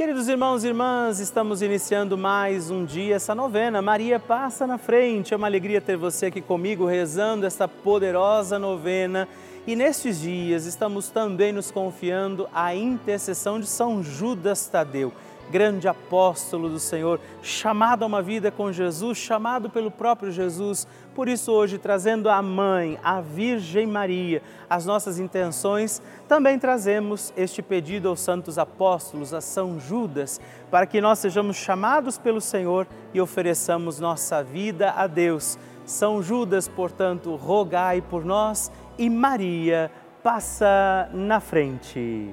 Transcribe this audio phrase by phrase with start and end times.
[0.00, 3.82] Queridos irmãos e irmãs, estamos iniciando mais um dia essa novena.
[3.82, 5.34] Maria passa na frente.
[5.34, 9.28] É uma alegria ter você aqui comigo rezando esta poderosa novena.
[9.66, 15.12] E nestes dias estamos também nos confiando à intercessão de São Judas Tadeu
[15.50, 20.86] grande apóstolo do Senhor, chamado a uma vida com Jesus, chamado pelo próprio Jesus.
[21.14, 27.60] Por isso, hoje, trazendo a Mãe, a Virgem Maria, as nossas intenções, também trazemos este
[27.60, 30.40] pedido aos santos apóstolos, a São Judas,
[30.70, 35.58] para que nós sejamos chamados pelo Senhor e ofereçamos nossa vida a Deus.
[35.84, 39.90] São Judas, portanto, rogai por nós e Maria
[40.22, 42.32] passa na frente.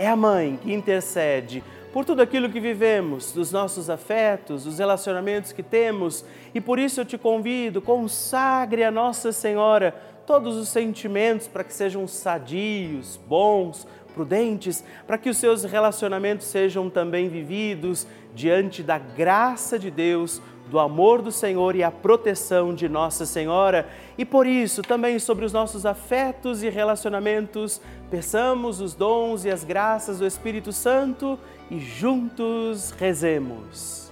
[0.00, 1.62] é a mãe que intercede
[1.92, 6.24] por tudo aquilo que vivemos, dos nossos afetos, dos relacionamentos que temos,
[6.54, 9.94] e por isso eu te convido, consagre a Nossa Senhora
[10.26, 16.88] todos os sentimentos para que sejam sadios, bons, prudentes, para que os seus relacionamentos sejam
[16.88, 22.88] também vividos diante da graça de Deus do amor do Senhor e a proteção de
[22.88, 23.88] Nossa Senhora.
[24.16, 29.64] E por isso, também sobre os nossos afetos e relacionamentos, peçamos os dons e as
[29.64, 31.38] graças do Espírito Santo
[31.70, 34.10] e juntos rezemos.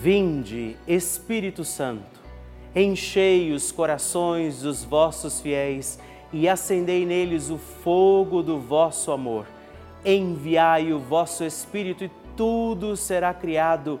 [0.00, 2.20] Vinde, Espírito Santo,
[2.74, 5.98] enchei os corações dos vossos fiéis
[6.32, 9.46] e acendei neles o fogo do vosso amor.
[10.04, 14.00] Enviai o vosso Espírito e tudo será criado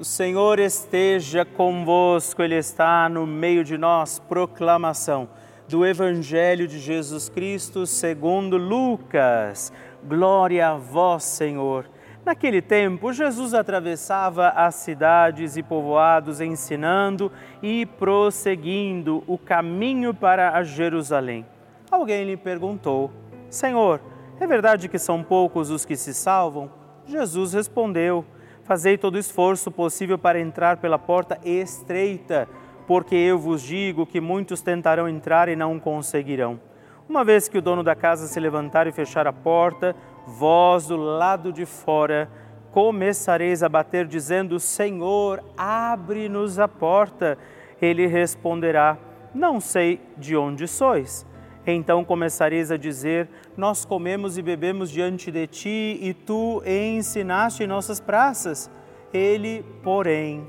[0.00, 4.18] O Senhor esteja convosco, Ele está no meio de nós.
[4.18, 5.28] Proclamação
[5.68, 9.70] do Evangelho de Jesus Cristo segundo Lucas.
[10.02, 11.84] Glória a vós, Senhor.
[12.24, 17.30] Naquele tempo, Jesus atravessava as cidades e povoados, ensinando
[17.62, 21.44] e prosseguindo o caminho para Jerusalém.
[21.90, 23.10] Alguém lhe perguntou:
[23.50, 24.00] Senhor,
[24.40, 26.70] é verdade que são poucos os que se salvam?
[27.04, 28.24] Jesus respondeu:
[28.70, 32.48] Fazei todo o esforço possível para entrar pela porta estreita,
[32.86, 36.60] porque eu vos digo que muitos tentarão entrar e não conseguirão.
[37.08, 40.96] Uma vez que o dono da casa se levantar e fechar a porta, vós do
[40.96, 42.30] lado de fora
[42.70, 47.36] começareis a bater, dizendo: Senhor, abre-nos a porta.
[47.82, 48.96] Ele responderá:
[49.34, 51.26] Não sei de onde sois.
[51.72, 57.66] Então começareis a dizer: Nós comemos e bebemos diante de ti, e tu ensinaste em
[57.66, 58.70] nossas praças.
[59.12, 60.46] Ele, porém,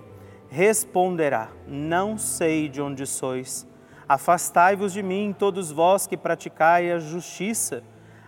[0.49, 3.67] responderá: Não sei de onde sois.
[4.07, 7.83] Afastai-vos de mim, todos vós que praticai a justiça.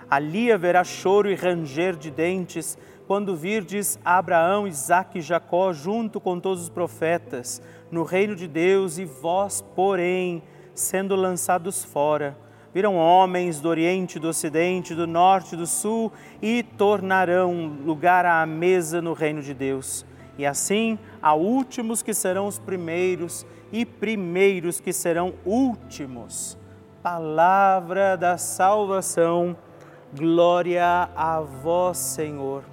[0.10, 6.40] Ali haverá choro e ranger de dentes, quando virdes Abraão, Isaque e Jacó junto com
[6.40, 10.42] todos os profetas, no reino de Deus, e vós, porém,
[10.74, 12.38] sendo lançados fora.
[12.74, 16.12] Virão homens do Oriente, do Ocidente, do Norte, do Sul
[16.42, 20.04] e tornarão lugar à mesa no reino de Deus.
[20.38, 26.58] E assim, há últimos que serão os primeiros e primeiros que serão últimos.
[27.04, 29.56] Palavra da salvação,
[30.16, 32.64] glória a vós, Senhor.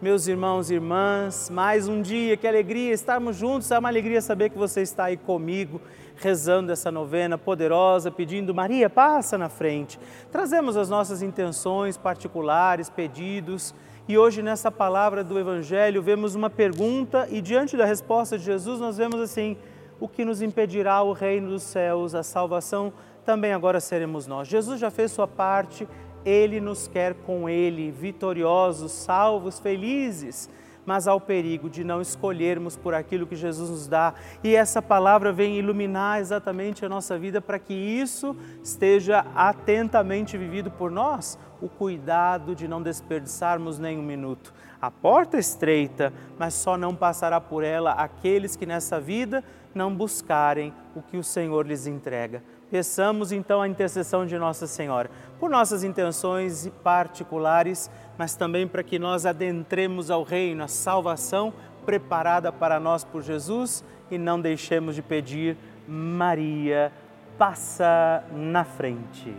[0.00, 4.50] Meus irmãos e irmãs, mais um dia, que alegria estarmos juntos, é uma alegria saber
[4.50, 5.80] que você está aí comigo,
[6.16, 9.98] rezando essa novena poderosa, pedindo Maria, passa na frente.
[10.30, 13.74] Trazemos as nossas intenções particulares, pedidos,
[14.06, 18.78] e hoje nessa palavra do Evangelho vemos uma pergunta e diante da resposta de Jesus
[18.78, 19.56] nós vemos assim,
[19.98, 22.92] o que nos impedirá o reino dos céus, a salvação
[23.24, 24.46] também agora seremos nós.
[24.46, 25.88] Jesus já fez sua parte,
[26.24, 30.50] ele nos quer com ele, vitoriosos, salvos, felizes
[30.86, 34.14] mas há o perigo de não escolhermos por aquilo que Jesus nos dá.
[34.42, 40.70] E essa palavra vem iluminar exatamente a nossa vida para que isso esteja atentamente vivido
[40.70, 41.38] por nós.
[41.60, 44.52] O cuidado de não desperdiçarmos nem um minuto.
[44.80, 49.42] A porta é estreita, mas só não passará por ela aqueles que nessa vida
[49.74, 52.42] não buscarem o que o Senhor lhes entrega.
[52.70, 58.98] Peçamos então a intercessão de Nossa Senhora, por nossas intenções particulares, mas também para que
[58.98, 61.52] nós adentremos ao reino, a salvação
[61.84, 65.56] preparada para nós por Jesus e não deixemos de pedir,
[65.86, 66.92] Maria,
[67.36, 69.34] passa na frente.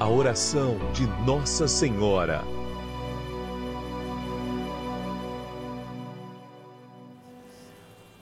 [0.00, 2.57] A oração de Nossa Senhora.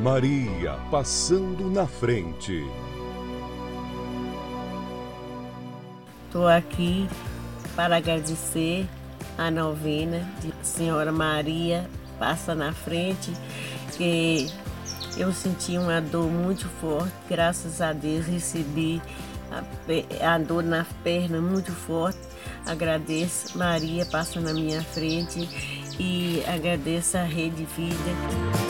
[0.00, 2.64] Maria passando na frente.
[6.24, 7.06] Estou aqui
[7.76, 8.88] para agradecer
[9.36, 11.86] a novena de Senhora Maria
[12.18, 13.30] passa na frente,
[13.96, 14.50] que
[15.18, 19.02] eu senti uma dor muito forte, graças a Deus recebi
[19.50, 22.20] a, a dor na perna muito forte.
[22.66, 25.46] Agradeço, Maria passa na minha frente
[25.98, 28.69] e agradeço a Rede Vida.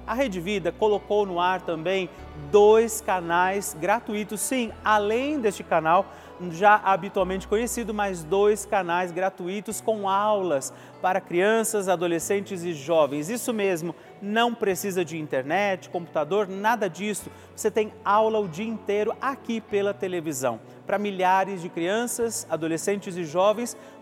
[0.11, 2.09] a Rede Vida colocou no ar também
[2.51, 6.05] dois canais gratuitos, sim, além deste canal
[6.49, 13.29] já habitualmente conhecido, mais dois canais gratuitos com aulas para crianças, adolescentes e jovens.
[13.29, 17.31] Isso mesmo, não precisa de internet, computador, nada disso.
[17.55, 23.23] Você tem aula o dia inteiro aqui pela televisão, para milhares de crianças, adolescentes e
[23.23, 23.77] jovens,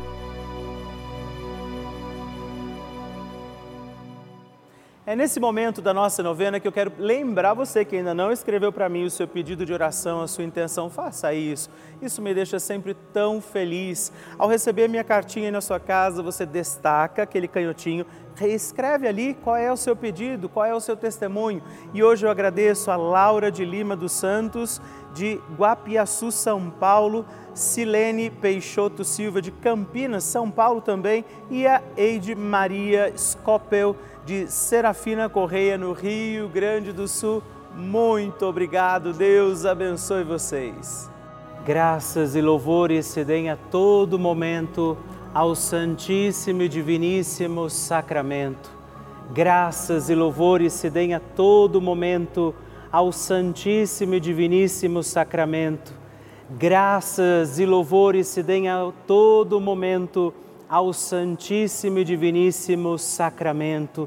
[5.09, 8.71] É nesse momento da nossa novena que eu quero lembrar você que ainda não escreveu
[8.71, 11.71] para mim o seu pedido de oração, a sua intenção, faça isso.
[12.03, 14.13] Isso me deixa sempre tão feliz.
[14.37, 19.57] Ao receber minha cartinha aí na sua casa, você destaca aquele canhotinho, reescreve ali qual
[19.57, 21.63] é o seu pedido, qual é o seu testemunho.
[21.95, 24.79] E hoje eu agradeço a Laura de Lima dos Santos,
[25.15, 32.35] de Guapiaçu, São Paulo, Silene Peixoto Silva, de Campinas, São Paulo também, e a Eide
[32.35, 33.97] Maria Scopel,
[34.29, 37.43] de Serafina Correia, no Rio Grande do Sul.
[37.75, 41.11] Muito obrigado, Deus abençoe vocês.
[41.65, 44.99] Graças e louvores se deem a todo momento
[45.33, 48.71] ao Santíssimo e Diviníssimo Sacramento.
[49.33, 52.55] Graças e louvores se deem a todo momento
[52.93, 55.91] ao Santíssimo e Diviníssimo Sacramento.
[56.51, 60.35] Graças e louvores se deem a todo momento
[60.69, 64.07] ao Santíssimo e Diviníssimo Sacramento.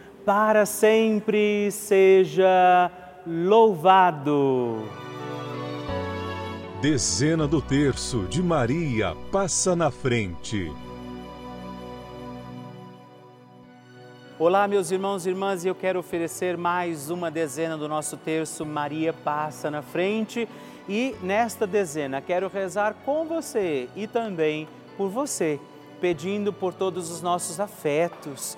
[0.25, 2.91] para sempre seja
[3.25, 4.87] louvado.
[6.81, 10.71] Dezena do terço de Maria passa na frente.
[14.39, 18.65] Olá, meus irmãos e irmãs, e eu quero oferecer mais uma dezena do nosso terço
[18.65, 20.47] Maria passa na frente.
[20.89, 25.59] E nesta dezena quero rezar com você e também por você,
[25.99, 28.57] pedindo por todos os nossos afetos,